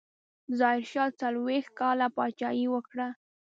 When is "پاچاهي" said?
2.15-2.65